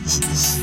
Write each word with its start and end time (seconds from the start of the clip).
Peace. 0.00 0.62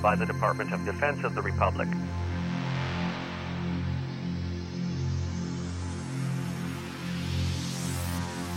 By 0.00 0.14
the 0.14 0.24
Department 0.24 0.72
of 0.72 0.84
Defense 0.84 1.24
of 1.24 1.34
the 1.34 1.42
Republic. 1.42 1.88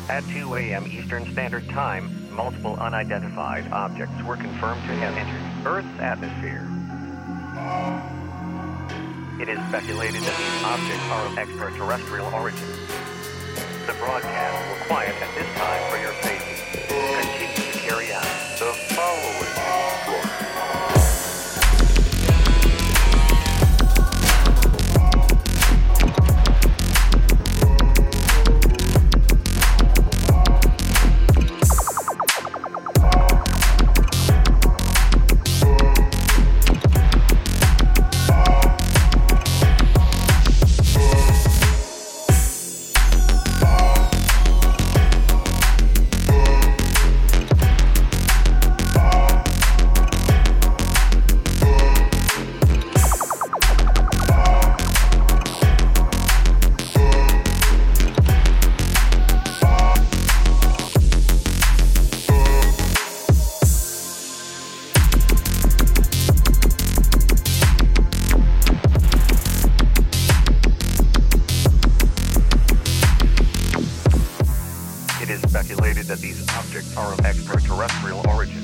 At 0.07 0.23
2 0.29 0.53
a.m. 0.55 0.85
Eastern 0.85 1.25
Standard 1.31 1.67
Time, 1.69 2.31
multiple 2.31 2.75
unidentified 2.75 3.71
objects 3.71 4.21
were 4.21 4.37
confirmed 4.37 4.83
to 4.83 4.93
have 5.01 5.17
entered 5.17 5.65
Earth's 5.65 5.99
atmosphere. 5.99 6.69
It 9.41 9.49
is 9.49 9.57
speculated 9.67 10.21
that 10.21 10.37
these 10.37 10.63
objects 10.63 11.05
are 11.09 11.25
of 11.25 11.37
extraterrestrial 11.39 12.27
origin. 12.35 12.69
The 13.87 13.93
broadcast 13.93 14.69
will 14.69 14.85
quiet 14.85 15.15
at 15.21 15.35
this 15.35 15.49
time 15.57 15.74
It 75.25 75.31
is 75.31 75.41
speculated 75.41 76.05
that 76.05 76.19
these 76.19 76.39
objects 76.53 76.95
are 76.95 77.11
of 77.11 77.19
extraterrestrial 77.21 78.21
origin. 78.29 78.61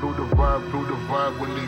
Through 0.00 0.12
the 0.12 0.28
vibe, 0.36 0.70
through 0.70 0.84
the 0.84 0.98
vibe, 1.08 1.40
when 1.40 1.54
they 1.56 1.64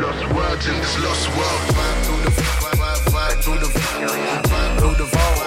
lost 0.00 0.24
words 0.32 0.66
in 0.68 0.74
this 0.80 0.98
lost 1.04 1.28
world. 1.36 1.60
Vibe 1.76 2.00
through 2.06 2.22
the 2.24 2.30
vibe, 2.40 3.04
vibe, 3.12 3.42
through 3.44 3.58
the 3.58 3.66
vibe, 3.66 4.42
vibe 4.44 4.78
through 4.78 4.94
the 4.94 5.04
vibe, 5.04 5.37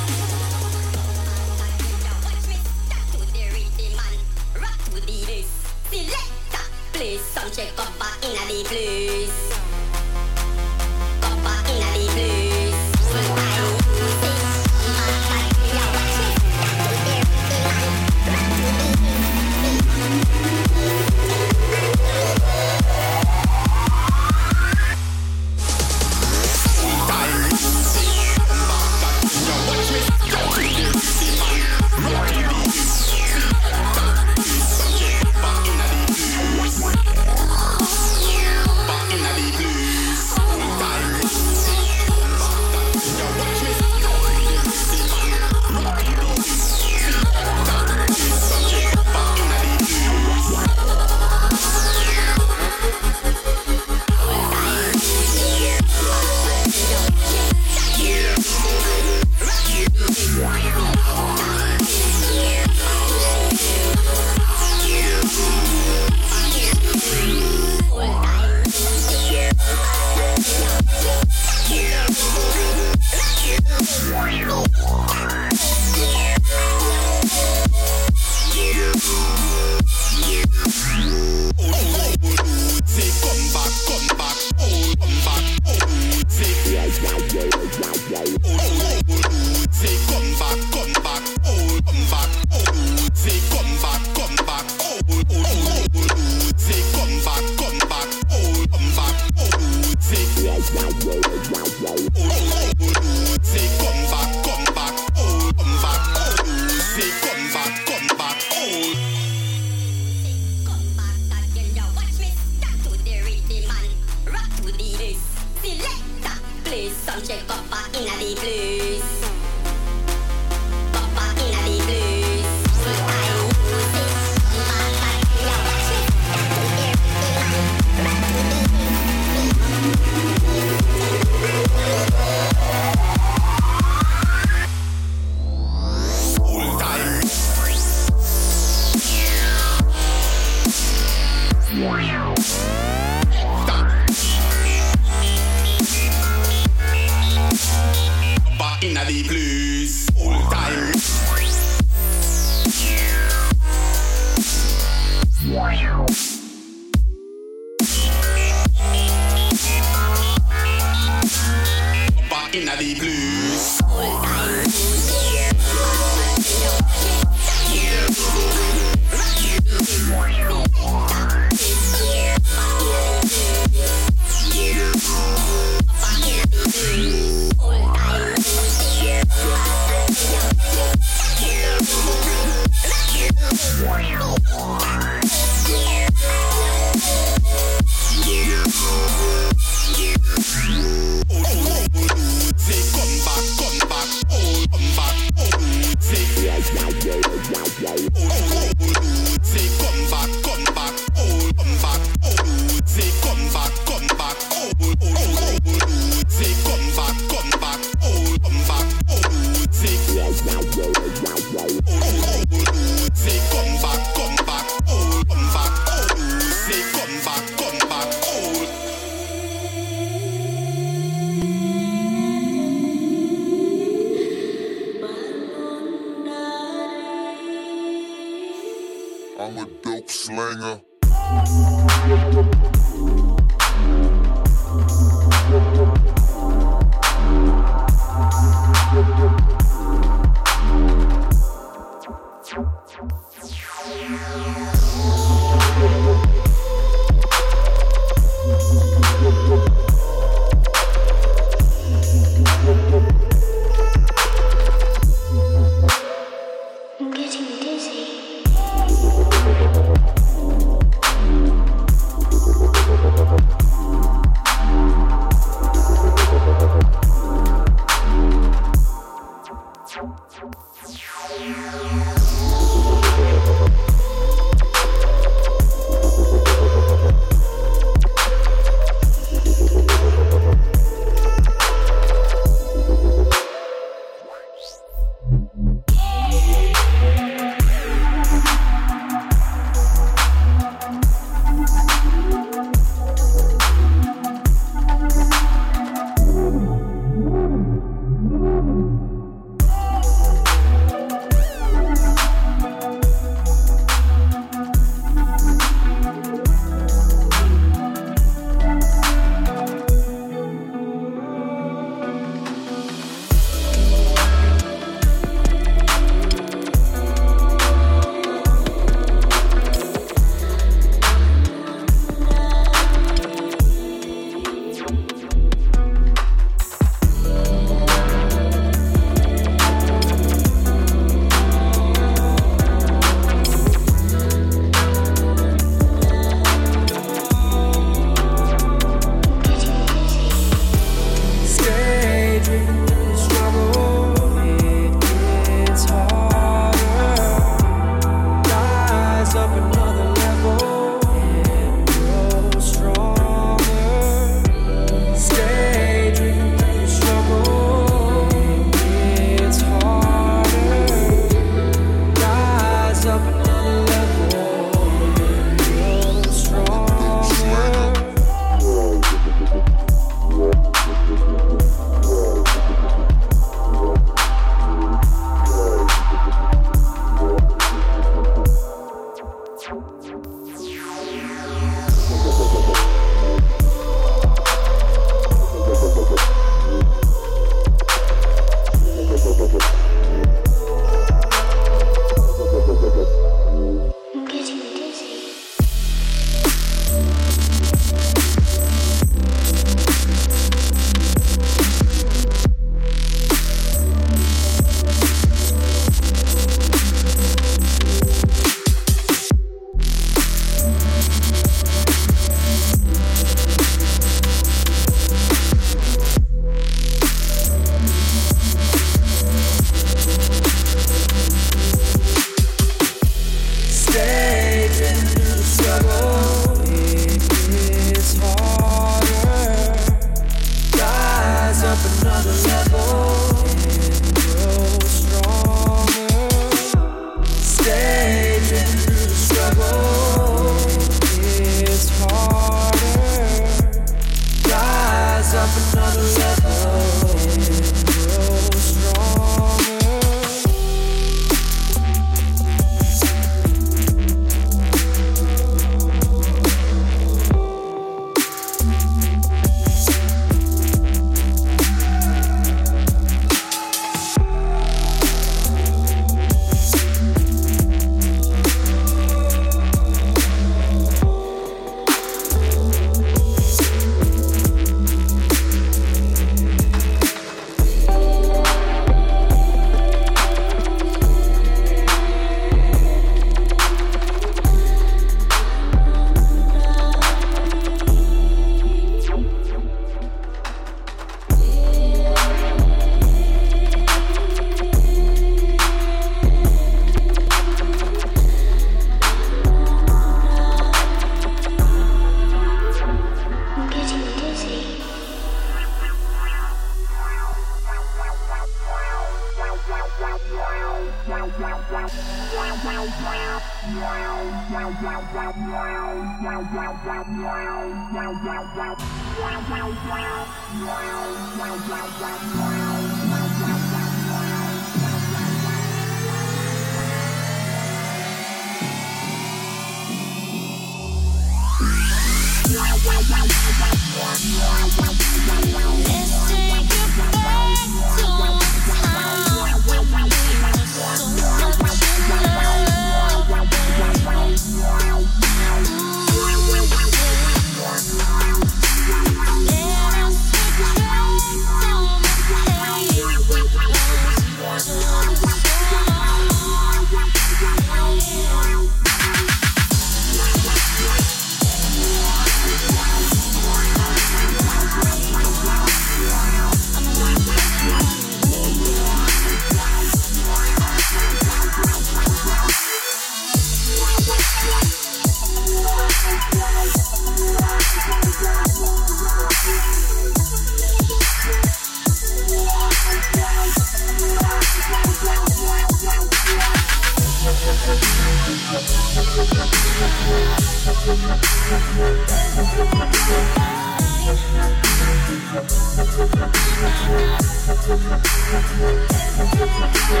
Let's 599.84 600.00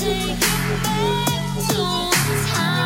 take 0.00 0.30
it 0.30 0.82
back 0.82 1.44
to 1.68 1.84
time 2.52 2.77